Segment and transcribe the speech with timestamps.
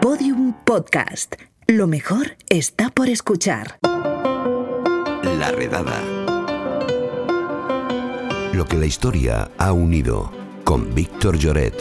[0.00, 1.34] Podium Podcast.
[1.66, 3.78] Lo mejor está por escuchar.
[3.82, 6.00] La redada.
[8.52, 10.30] Lo que la historia ha unido
[10.62, 11.74] con Víctor Lloret.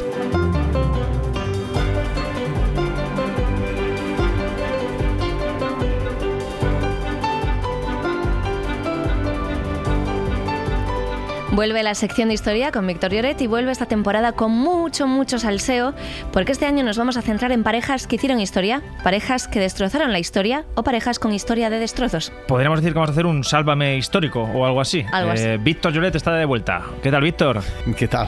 [11.57, 15.39] Vuelve la sección de historia con Víctor Lloret y vuelve esta temporada con mucho, mucho
[15.39, 15.95] salseo,
[16.31, 20.11] porque este año nos vamos a centrar en parejas que hicieron historia, parejas que destrozaron
[20.11, 22.31] la historia o parejas con historia de destrozos.
[22.47, 25.03] Podríamos decir que vamos a hacer un sálvame histórico o algo así.
[25.11, 25.45] Algo así.
[25.45, 26.83] Eh, Víctor Lloret está de vuelta.
[27.01, 27.63] ¿Qué tal, Víctor?
[27.97, 28.27] ¿Qué tal?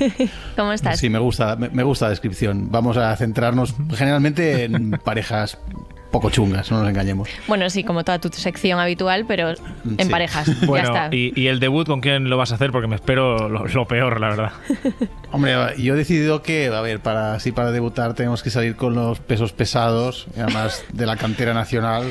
[0.56, 0.98] ¿Cómo estás?
[0.98, 2.70] Sí, me gusta, me, me gusta la descripción.
[2.70, 5.58] Vamos a centrarnos generalmente en parejas
[6.12, 7.28] poco chungas, no nos engañemos.
[7.48, 9.56] Bueno, sí, como toda tu sección habitual, pero en
[9.98, 10.08] Sí.
[10.10, 10.46] parejas.
[10.46, 11.08] ya Bueno, está.
[11.14, 12.70] y, y el debut con quién lo vas a hacer?
[12.70, 14.52] Porque me espero lo, lo peor, la verdad.
[15.32, 18.94] Hombre, yo he decidido que, a ver, para así para debutar tenemos que salir con
[18.94, 22.04] los pesos pesados, además de la cantera nacional,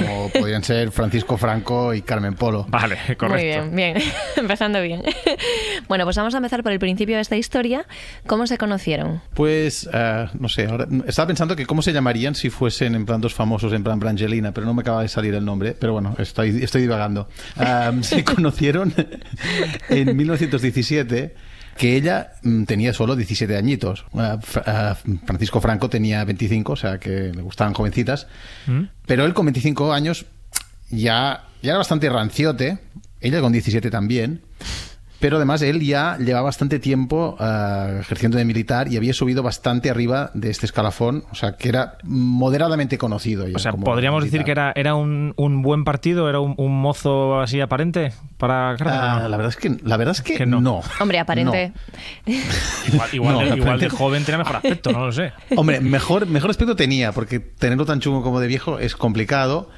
[0.00, 2.66] como podrían ser Francisco Franco y Carmen Polo.
[2.68, 3.28] Vale, correcto.
[3.28, 3.96] Muy bien, bien.
[4.36, 5.02] Empezando bien.
[5.88, 7.86] bueno, pues vamos a empezar por el principio de esta historia.
[8.26, 9.22] ¿Cómo se conocieron?
[9.34, 13.20] Pues, eh, no sé, ahora estaba pensando que cómo se llamarían si fuesen en plan
[13.20, 16.14] dos famosos, en plan Brangelina, pero no me acaba de salir el nombre, pero bueno,
[16.18, 17.28] estoy, estoy divagando.
[17.56, 18.92] Um, se conocieron
[19.88, 21.34] en 1917
[21.76, 24.04] que ella mm, tenía solo 17 añitos.
[24.12, 28.26] Uh, uh, Francisco Franco tenía 25, o sea que le gustaban jovencitas,
[28.66, 28.82] ¿Mm?
[29.06, 30.26] pero él con 25 años
[30.90, 32.78] ya, ya era bastante ranciote,
[33.20, 34.40] ella con 17 también.
[35.20, 39.88] Pero además él ya llevaba bastante tiempo eh, ejerciendo de militar y había subido bastante
[39.88, 43.46] arriba de este escalafón, o sea que era moderadamente conocido.
[43.48, 44.44] ya O sea, como ¿podríamos decir militar.
[44.74, 46.28] que era, era un, un buen partido?
[46.28, 48.72] ¿Era un, un mozo así aparente para?
[48.72, 50.60] Ah, la verdad es que la verdad es que, Que no.
[50.60, 50.80] no.
[51.00, 51.72] Hombre, aparente.
[52.92, 55.32] Igual, igual No, de, igual de joven tenía mejor aspecto, no lo sé.
[55.56, 59.70] Hombre, mejor, mejor aspecto tenía, porque tenerlo tan chungo como de viejo es complicado,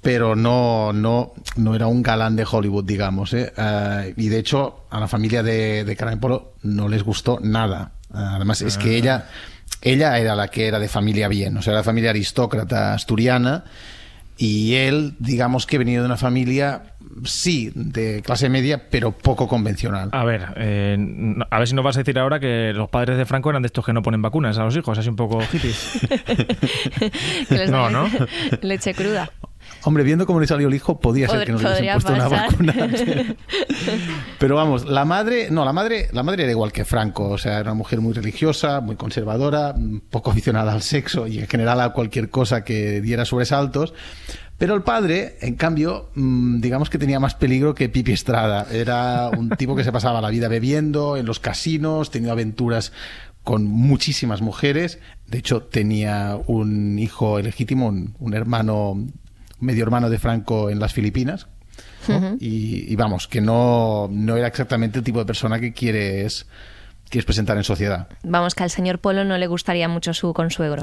[0.00, 3.32] pero no, no, no era un galán de Hollywood, digamos.
[3.34, 3.52] ¿eh?
[3.56, 7.92] Eh, y de hecho, a la familia de, de Carmen Polo no les gustó nada.
[8.12, 9.28] Además, es que ella,
[9.82, 13.64] ella era la que era de familia bien, o sea, era familia aristócrata asturiana.
[14.40, 16.94] Y él, digamos que venía de una familia,
[17.24, 20.10] sí, de clase media, pero poco convencional.
[20.12, 20.96] A ver, eh,
[21.50, 23.66] a ver si nos vas a decir ahora que los padres de Franco eran de
[23.66, 25.98] estos que no ponen vacunas a los hijos, así un poco hippies.
[27.68, 28.08] No, ¿no?
[28.62, 29.30] Leche cruda.
[29.84, 32.28] Hombre, viendo cómo le salió el hijo, podía ser que nos hubiesen podría puesto una
[32.28, 32.74] vacuna.
[34.38, 37.54] Pero vamos, la madre, no, la madre, la madre era igual que Franco, o sea,
[37.54, 39.74] era una mujer muy religiosa, muy conservadora,
[40.10, 43.94] poco aficionada al sexo y en general a cualquier cosa que diera sobresaltos.
[44.58, 48.66] Pero el padre, en cambio, mm, digamos que tenía más peligro que Pipi Estrada.
[48.72, 52.92] Era un tipo que se pasaba la vida bebiendo en los casinos, tenía aventuras
[53.44, 54.98] con muchísimas mujeres.
[55.28, 59.06] De hecho, tenía un hijo legítimo, un, un hermano,
[59.60, 61.46] medio hermano de Franco en las Filipinas.
[62.08, 62.36] ¿no?
[62.40, 66.46] y, y vamos, que no, no era exactamente el tipo de persona que quieres,
[67.10, 68.08] quieres presentar en sociedad.
[68.22, 70.82] Vamos, que al señor Polo no le gustaría mucho su consuegro.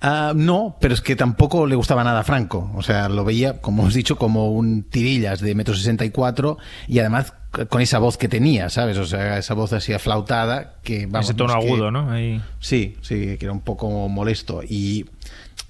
[0.00, 2.70] Ah, no, pero es que tampoco le gustaba nada a Franco.
[2.74, 6.10] O sea, lo veía, como os he dicho, como un tirillas de metro sesenta y
[6.10, 7.32] cuatro y además
[7.70, 8.98] con esa voz que tenía, ¿sabes?
[8.98, 12.10] O sea, esa voz así aflautada que vamos, Ese tono es que- agudo, ¿no?
[12.10, 12.42] Ahí.
[12.60, 14.62] Sí, sí, que era un poco molesto.
[14.62, 15.06] Y,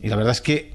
[0.01, 0.74] y la verdad es que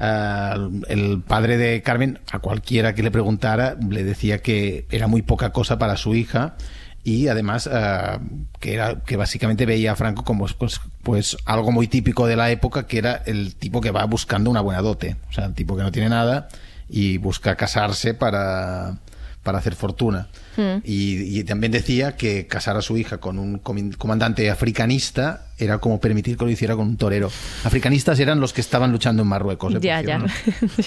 [0.00, 5.50] el padre de Carmen, a cualquiera que le preguntara, le decía que era muy poca
[5.50, 6.56] cosa para su hija.
[7.04, 8.20] Y además ah,
[8.60, 12.50] que era que básicamente veía a Franco como pues, pues algo muy típico de la
[12.50, 15.16] época, que era el tipo que va buscando una buena dote.
[15.30, 16.48] O sea, el tipo que no tiene nada
[16.88, 18.98] y busca casarse para,
[19.48, 20.28] para hacer fortuna.
[20.84, 23.58] Y, y también decía que casar a su hija con un
[23.96, 27.30] comandante africanista era como permitir que lo hiciera con un torero.
[27.64, 29.74] Africanistas eran los que estaban luchando en Marruecos.
[29.74, 29.78] ¿eh?
[29.80, 30.22] Ya, ya.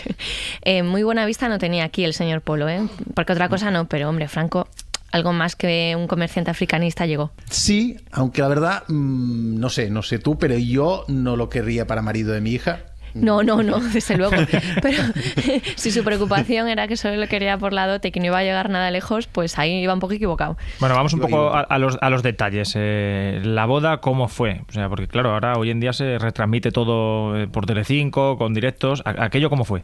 [0.61, 2.87] Eh, muy buena vista no tenía aquí el señor Polo, ¿eh?
[3.15, 4.67] Porque otra cosa no, pero hombre, Franco,
[5.11, 7.31] algo más que un comerciante africanista llegó.
[7.49, 11.87] Sí, aunque la verdad, mm, no sé, no sé tú, pero yo no lo querría
[11.87, 12.90] para marido de mi hija.
[13.13, 14.35] No, no, no, desde luego.
[14.81, 15.03] Pero
[15.75, 18.37] si su preocupación era que solo le quería por la dote y que no iba
[18.37, 20.57] a llegar nada lejos, pues ahí iba un poco equivocado.
[20.79, 22.73] Bueno, vamos un poco a, a los, a los detalles.
[22.75, 24.61] Eh, la boda, ¿cómo fue?
[24.69, 28.53] O sea, porque claro, ahora hoy en día se retransmite todo eh, por Telecinco, con
[28.53, 29.01] directos.
[29.05, 29.83] ¿A- ¿Aquello cómo fue?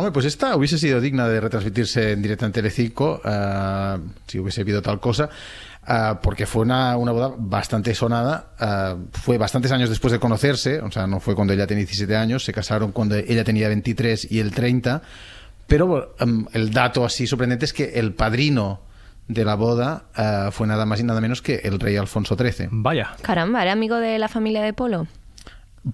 [0.00, 4.62] Hombre, pues esta hubiese sido digna de retransmitirse en directo en Telecinco ah, si hubiese
[4.62, 5.28] habido tal cosa,
[5.84, 8.54] ah, porque fue una, una boda bastante sonada.
[8.58, 12.16] ah, fue bastantes años después de conocerse, o sea, no fue cuando ella tenía 17
[12.16, 15.02] años, se casaron cuando ella tenía 23 y él 30.
[15.66, 18.80] Pero em, el dato así sorprendente es que el padrino
[19.28, 20.04] de la boda
[20.50, 22.68] fue nada más y nada menos que el rey Alfonso XIII.
[22.70, 23.16] Vaya.
[23.20, 25.06] Caramba, ¿era amigo de la familia de Polo?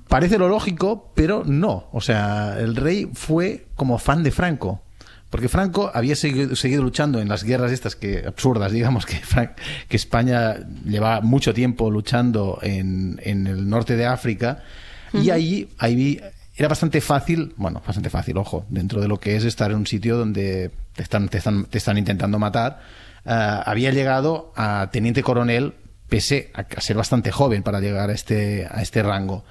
[0.09, 1.89] Parece lo lógico, pero no.
[1.93, 4.83] O sea, el rey fue como fan de Franco.
[5.31, 9.55] Porque Franco había seguido, seguido luchando en las guerras estas que absurdas, digamos, que, Fran-
[9.89, 10.55] que España
[10.85, 14.63] lleva mucho tiempo luchando en, en el norte de África.
[15.13, 16.21] Y ahí, ahí
[16.57, 19.87] era bastante fácil, bueno, bastante fácil, ojo, dentro de lo que es estar en un
[19.87, 22.81] sitio donde te están, te están, te están intentando matar.
[23.25, 25.75] ah, había llegado a teniente coronel,
[26.09, 29.45] pese a, a ser bastante joven para llegar a este, a este rango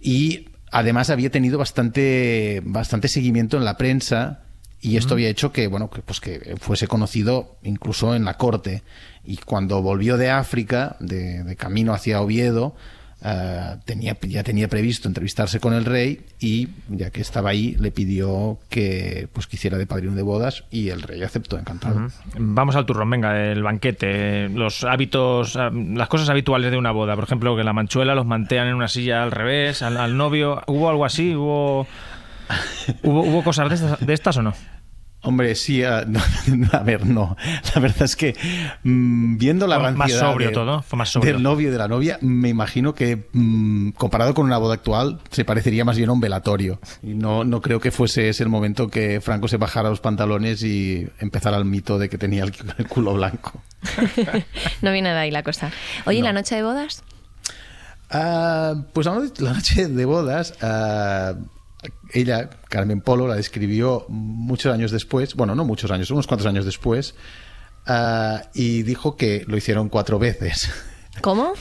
[0.00, 4.42] y además había tenido bastante bastante seguimiento en la prensa
[4.80, 8.82] y esto había hecho que bueno que, pues que fuese conocido incluso en la corte.
[9.24, 12.76] Y cuando volvió de África de, de camino hacia Oviedo
[13.22, 17.90] eh, tenía ya tenía previsto entrevistarse con el rey y ya que estaba ahí le
[17.90, 22.08] pidió que pues que hiciera de padrino de bodas y el rey aceptó encantado
[22.38, 27.14] Vamos al turrón, venga, el banquete, los hábitos, ah, las cosas habituales de una boda.
[27.14, 30.62] Por ejemplo, que la manchuela los mantean en una silla al revés, al, novio.
[30.66, 31.34] ¿Hubo algo así?
[31.34, 31.86] ¿Hubo,
[33.02, 34.54] hubo, hubo cosas de estas, de estas o no?
[35.26, 36.20] Hombre, sí, a, no,
[36.72, 37.36] a ver, no.
[37.74, 38.34] La verdad es que
[38.84, 41.32] mm, viendo la Fue más ranciedad sobrio de- todo, fue más sobrio.
[41.34, 45.18] del novio y de la novia, me imagino que mm, comparado con una boda actual
[45.30, 46.78] se parecería más bien a un velatorio.
[47.02, 50.62] Y no, no creo que fuese ese el momento que Franco se bajara los pantalones
[50.62, 53.60] y empezara el mito de que tenía el, el culo blanco.
[54.82, 55.70] no viene de ahí la cosa.
[56.06, 57.02] Oye, ¿y la noche de bodas?
[58.10, 61.34] Ah, pues la no- la noche de bodas, ah,
[62.12, 66.64] ella, Carmen Polo, la describió muchos años después, bueno, no muchos años, unos cuantos años
[66.64, 67.14] después,
[67.86, 70.70] ah, y dijo que lo hicieron cuatro veces.
[71.20, 71.52] ¿Cómo?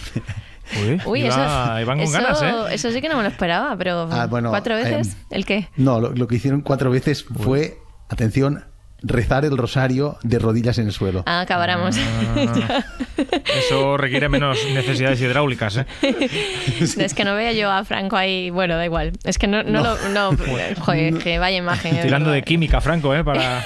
[0.84, 2.74] Uy, Uy, iba- eso, iban con eso, ganas, ¿eh?
[2.76, 5.10] eso sí que no me lo esperaba, pero Ah, bueno, ¿cuatro veces?
[5.10, 5.70] em, ¿El qué?
[5.78, 7.78] No, lo, lo que hicieron cuatro veces fue,
[8.10, 8.66] atención,
[9.08, 11.24] rezar el rosario de rodillas en el suelo.
[11.26, 11.96] Ah, acabáramos.
[13.58, 15.86] Eso requiere menos necesidades hidráulicas, ¿eh?
[16.80, 18.50] es que no vea yo a Franco ahí.
[18.50, 19.14] Bueno, da igual.
[19.24, 19.84] Es que no, no, No.
[19.84, 20.10] lo.
[20.10, 20.38] No,
[20.80, 21.96] joder, que vaya imagen.
[21.96, 23.24] eh, Tirando de química, Franco, ¿eh?
[23.24, 23.64] Para,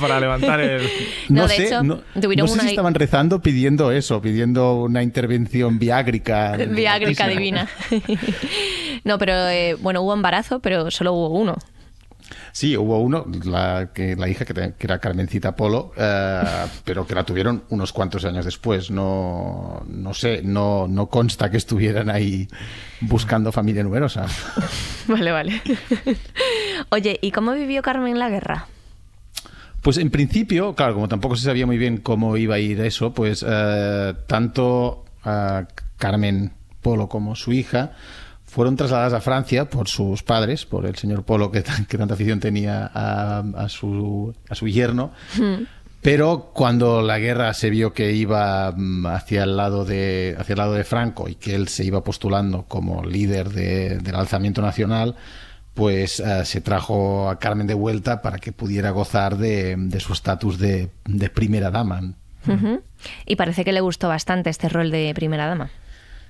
[0.00, 0.82] para levantar el...
[1.28, 5.02] No, No, de sé, hecho, no, sé una- si estaban rezando pidiendo eso, pidiendo una
[5.02, 6.56] intervención viágrica.
[6.56, 7.68] Viágrica divina.
[9.04, 11.56] no, pero eh, bueno, hubo embarazo, pero solo hubo uno.
[12.52, 16.42] Sí, hubo uno, la, que, la hija que, te- que era Carmencita Polo, eh,
[16.84, 18.90] pero que la tuvieron unos cuantos años después.
[18.90, 22.48] No, no sé, no, no consta que estuvieran ahí
[23.00, 24.26] buscando familia numerosa.
[25.08, 25.62] Vale, vale.
[26.90, 28.66] Oye, ¿y cómo vivió Carmen la guerra?
[29.80, 33.14] Pues en principio, claro, como tampoco se sabía muy bien cómo iba a ir eso,
[33.14, 35.64] pues eh, tanto eh,
[35.96, 36.52] Carmen
[36.82, 37.92] Polo como su hija
[38.48, 42.14] fueron trasladadas a Francia por sus padres, por el señor Polo que, tan- que tanta
[42.14, 45.12] afición tenía a, a su, a su yerno.
[46.00, 50.58] Pero cuando la guerra se vio que iba mm, hacia el lado de hacia el
[50.58, 55.16] lado de Franco y que él se iba postulando como líder de- del alzamiento nacional,
[55.74, 60.12] pues eh, se trajo a Carmen de vuelta para que pudiera gozar de, de su
[60.12, 62.00] estatus de, de primera dama.
[63.26, 65.70] Y parece que le gustó bastante este rol de primera dama.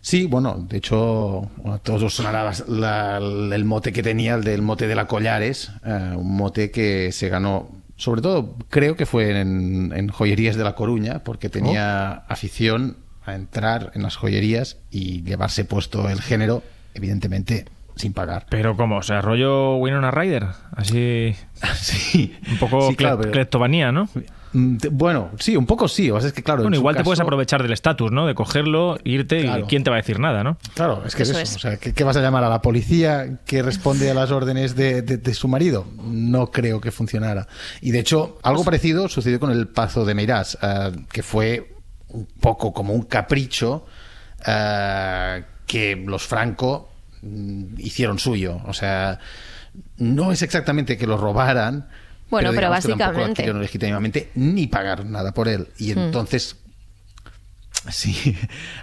[0.01, 4.45] Sí, bueno, de hecho, a todos os sonará la- la- el mote que tenía, el
[4.45, 9.07] del mote de la Collares, eh, un mote que se ganó, sobre todo creo que
[9.07, 12.97] fue en, en joyerías de La Coruña, porque tenía afición
[13.27, 16.63] a entrar en las joyerías y llevarse puesto el género,
[16.95, 18.47] evidentemente, sin pagar.
[18.49, 18.99] Pero ¿cómo?
[18.99, 20.47] O sea, rollo Winona Ryder.
[20.73, 21.35] Así...
[21.77, 24.09] Sí, Un poco Sí, claro, pero- cleptomanía, ¿no?
[24.53, 26.11] Mm, Bueno, sí, un poco sí.
[26.11, 26.61] O sea, es que claro.
[26.61, 28.27] en Bueno, igual te puedes aprovechar del estatus, ¿no?
[28.27, 29.65] De cogerlo, irte Claro.
[29.65, 30.57] y quién te va a decir nada, ¿no?
[30.75, 31.51] Claro, es que es Eso eso.
[31.53, 31.57] es.
[31.57, 34.75] O sea, ¿qué, qué vas a llamar a la policía que responde a las órdenes
[34.77, 35.87] de, de- de su marido?
[36.03, 37.47] No creo que funcionara.
[37.81, 41.75] Y de hecho, algo parecido sucedió con el Pazo de Meirás, eh, que fue
[42.09, 43.85] un poco como un capricho
[44.47, 46.91] eh, que los Franco
[47.23, 48.61] mm, hicieron suyo.
[48.67, 49.19] O sea,
[49.99, 51.89] no es exactamente que lo robaran.
[52.31, 53.31] Bueno, pero que lo básicamente.
[53.33, 55.69] adquirieron legítimamente ni pagar nada por él.
[55.79, 55.99] Y Hmm.
[55.99, 56.57] entonces
[57.91, 58.37] Sí,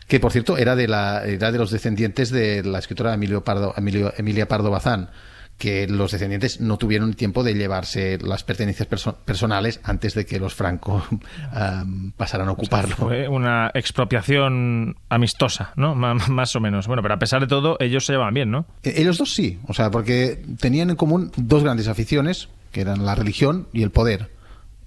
[0.08, 3.74] que por cierto era de la era de los descendientes de la escritora Emilio Pardo,
[3.78, 5.10] Emilio- Emilia Pardo Bazán,
[5.58, 10.40] que los descendientes no tuvieron tiempo de llevarse las pertenencias perso- personales antes de que
[10.40, 11.06] los Franco
[11.52, 12.96] am, pasaran a ocuparlo.
[12.96, 15.94] Fue una expropiación amistosa, ¿no?
[15.94, 16.88] Más o menos.
[16.88, 18.66] Bueno, pero a pesar de todo, ellos se llevan bien, ¿no?
[18.84, 23.06] Eh, Ellos dos sí, o sea, porque tenían en común dos grandes aficiones, que eran
[23.06, 24.30] la religión y el poder.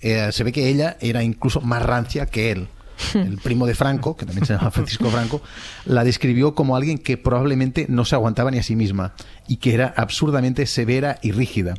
[0.02, 2.68] Eh, se ve que ella era incluso más rancia que él.
[3.14, 5.40] El primo de Franco, que también se llama Francisco Franco,
[5.87, 9.14] la describió como alguien que probablemente no se aguantaba ni a sí misma
[9.47, 11.76] y que era absurdamente severa y rígida.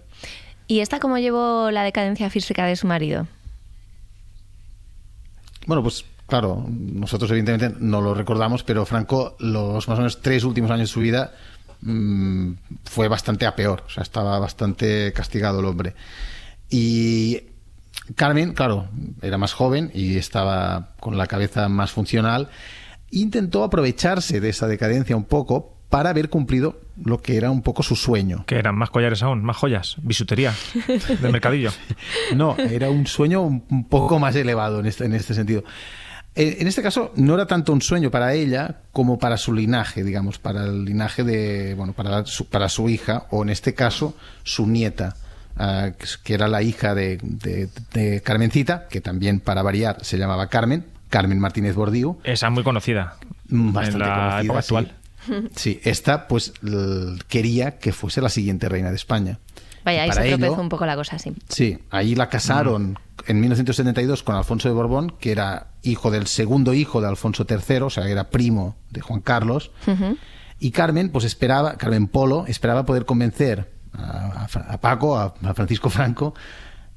[0.66, 3.28] ¿Y esta cómo llevó la decadencia física de su marido?
[5.68, 10.44] Bueno, pues claro, nosotros evidentemente no lo recordamos, pero Franco los más o menos tres
[10.44, 11.34] últimos años de su vida
[11.82, 12.54] mmm,
[12.86, 15.96] fue bastante a peor, o sea, estaba bastante castigado el hombre.
[16.70, 17.42] Y
[18.16, 18.90] Carmen, claro,
[19.22, 22.50] era más joven y estaba con la cabeza más funcional,
[23.12, 27.82] intentó aprovecharse de esa decadencia un poco para haber cumplido lo que era un poco
[27.82, 28.44] su sueño.
[28.46, 30.54] Que eran más collares aún, más joyas, bisutería
[31.22, 31.72] del mercadillo.
[32.36, 35.64] No, era un sueño un poco más elevado en este, en este sentido.
[36.42, 40.40] En este caso, no era tanto un sueño para ella como para su linaje, digamos,
[40.40, 44.66] para el linaje de, bueno, para su, para su hija, o en este caso, su
[44.68, 45.16] nieta,
[45.60, 45.92] uh,
[46.24, 50.86] que era la hija de, de, de, Carmencita, que también, para variar, se llamaba Carmen,
[51.10, 52.20] Carmen Martínez Bordiú.
[52.24, 53.18] Esa muy conocida.
[53.50, 54.86] Bastante en la conocida, época actual.
[54.86, 54.94] Sí.
[55.56, 56.54] Sí, esta pues
[57.28, 59.38] quería que fuese la siguiente reina de España.
[59.84, 61.34] Vaya, ahí se tropezó ello- un poco la cosa, sí.
[61.50, 66.74] Sí, ahí la casaron en 1972 con Alfonso de Borbón, que era hijo del segundo
[66.74, 69.72] hijo de Alfonso III, o sea, era primo de Juan Carlos.
[70.60, 75.34] Y Carmen, pues esperaba, Carmen Polo, esperaba poder convencer a, a Fra- a Paco, a,
[75.44, 76.34] a Francisco Franco,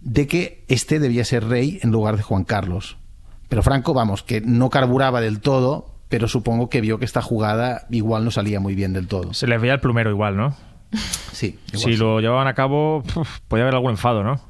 [0.00, 2.96] de que este debía ser rey en lugar de Juan Carlos.
[3.48, 7.86] Pero Franco, vamos, que no carburaba del todo, pero supongo que vio que esta jugada
[7.90, 9.32] igual no salía muy bien del todo.
[9.32, 10.56] Se les veía el plumero igual, ¿no?
[11.32, 11.96] Sí, igual Si sí.
[11.96, 13.02] lo llevaban a cabo,
[13.48, 14.40] podía haber algún enfado, ¿no?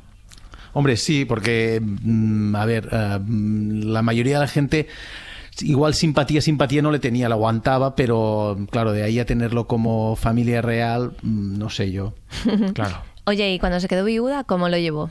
[0.75, 2.89] Hombre, sí, porque, mm, a ver,
[3.21, 4.89] mm, la mayoría de la gente
[5.61, 10.17] igual simpatía, simpatía no le tenía, la aguantaba, pero claro, de ahí a tenerlo como
[10.17, 12.15] familia real, mm, no sé yo.
[12.75, 13.03] Claro.
[13.25, 15.11] Oye, y cuando se quedó viuda, ¿cómo lo llevó?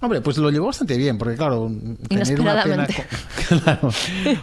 [0.00, 1.66] Hombre, pues lo llevó bastante bien, porque claro,
[2.08, 3.04] tener una pena, Inesperadamente.
[3.48, 3.90] claro,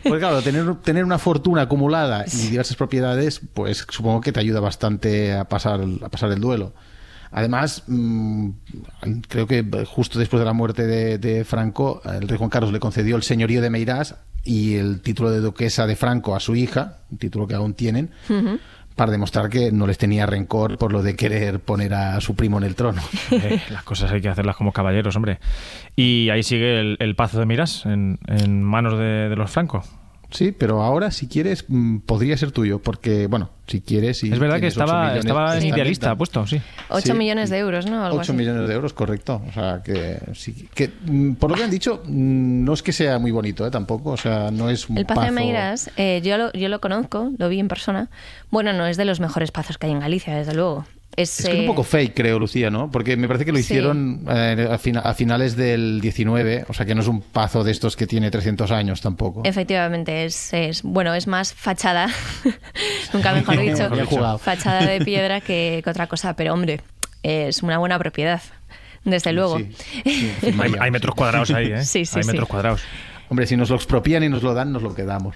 [0.03, 4.60] porque claro, tener, tener una fortuna acumulada y diversas propiedades, pues supongo que te ayuda
[4.60, 6.74] bastante a pasar, el- a pasar el duelo.
[7.32, 8.50] Además, mm,
[9.27, 12.79] creo que justo después de la muerte de, de Franco, el rey Juan Carlos le
[12.79, 17.00] concedió el señorío de Meirás y el título de duquesa de Franco a su hija,
[17.12, 18.12] un título que aún tienen,
[18.96, 22.58] para demostrar que no les tenía rencor por lo de querer poner a su primo
[22.58, 23.01] en el trono.
[23.32, 25.39] Eh, las cosas hay que hacerlas como caballeros, hombre.
[25.96, 29.89] Y ahí sigue el, el Pazo de Miras, en, en manos de, de los francos.
[30.36, 34.24] Sí, pero ahora, si quieres, mm, podría ser tuyo, porque, bueno, si quieres...
[34.24, 36.18] y es verdad que estaba, millones estaba en de idealista venta.
[36.18, 36.62] puesto, sí.
[36.89, 38.04] 8 Sí, millones de euros, ¿no?
[38.04, 38.34] Algo 8 así.
[38.34, 39.42] millones de euros, correcto.
[39.48, 42.92] O sea, que, sí, que mm, por lo que han dicho, mm, no es que
[42.92, 43.72] sea muy bonito, ¿eh?
[43.72, 46.82] Tampoco, o sea, no es un El Pazo de Meiras, eh, yo, lo, yo lo
[46.82, 48.10] conozco, lo vi en persona.
[48.51, 50.86] Bueno, no es de los mejores pazos que hay en Galicia, desde luego.
[51.18, 52.92] Es, Es que es un eh, poco fake, creo, Lucía, ¿no?
[52.92, 53.64] Porque me parece que lo Sí.
[53.64, 57.64] hicieron eh, a, fina- a finales del 19, o sea, que no es un pazo
[57.64, 59.42] de estos que tiene 300 años tampoco.
[59.46, 62.10] Efectivamente, es, es- bueno, es más fachada,
[63.14, 66.82] nunca mejor dicho, fachada de piedra que, que otra cosa, pero hombre,
[67.24, 68.42] es una buena propiedad,
[69.04, 69.58] desde luego.
[69.60, 69.72] Sí,
[70.04, 71.84] sí, Hay, hay metros cuadrados ahí, ¿eh?
[71.86, 72.28] Sí, sí, hay sí.
[72.32, 72.82] metros cuadrados.
[73.30, 75.36] Hombre, si nos lo expropian y nos lo dan, nos lo quedamos.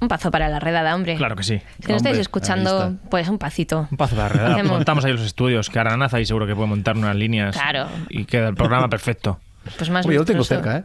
[0.00, 1.16] Un pazo para la redada, hombre.
[1.16, 1.60] Claro que sí.
[1.80, 3.86] Si no estáis escuchando, pues un pacito.
[3.90, 4.62] Un pazo de la redada.
[4.64, 7.54] Montamos ahí los estudios, que Aranaz ahí seguro que puede montar unas líneas.
[7.54, 7.86] Claro.
[8.08, 9.40] Y queda el programa perfecto.
[9.76, 10.84] Pues más Hombre, yo lo tengo cerca, ¿eh?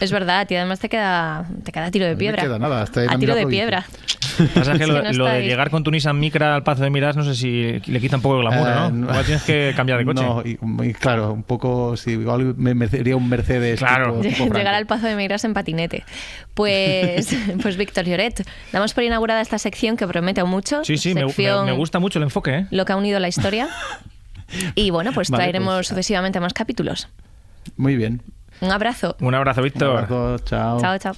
[0.00, 2.42] Es verdad, y además te queda, te queda a tiro de piedra.
[2.42, 3.66] queda nada, hasta en a la tiro de provincia.
[3.66, 3.86] piedra.
[4.54, 7.14] Pasa que Es lo, no de llegar con tu Nissan Micra al Pazo de Miras,
[7.16, 8.90] no sé si le quita un poco el glamour, Eh, ¿no?
[8.90, 9.06] no.
[9.10, 10.22] Igual tienes que cambiar de coche.
[10.22, 10.58] No, y,
[10.88, 13.78] y claro, un poco, sí, igual me merecería un Mercedes.
[13.80, 14.20] Claro.
[14.22, 16.04] tipo- tipo Llegar al Pazo de Meiras en patinete.
[16.54, 20.82] Pues, pues Víctor Lloret, damos por inaugurada esta sección que promete mucho.
[20.84, 22.66] Sí, sí, me, me- Sección me gusta mucho el enfoque, ¿eh?
[22.70, 23.68] Lo que ha unido la historia.
[24.74, 27.08] Y bueno, pues Vale, traeremos pues, sucesivamente más capítulos.
[27.76, 28.22] Muy bien.
[28.60, 29.16] Un abrazo.
[29.20, 29.96] Un abrazo, Un Víctor.
[29.98, 30.80] abrazo, chao.
[30.80, 31.14] Chao, chao.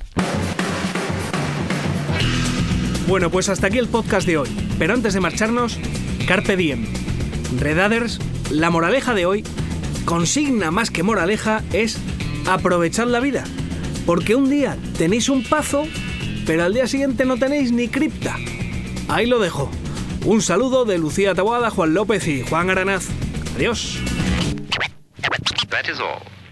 [3.06, 4.48] Bueno, pues hasta aquí el podcast de hoy.
[4.78, 5.78] Pero antes de marcharnos,
[6.26, 6.86] Carpe Diem.
[7.58, 8.18] Redaders,
[8.50, 9.44] la moraleja de hoy,
[10.04, 11.98] consigna más que moraleja, es
[12.46, 13.44] aprovechar la vida.
[14.04, 15.84] Porque un día tenéis un pazo,
[16.46, 18.36] pero al día siguiente no tenéis ni cripta.
[19.08, 19.70] Ahí lo dejo.
[20.24, 23.06] Un saludo de Lucía Taboada, Juan López y Juan Aranaz.
[23.56, 23.98] Adiós.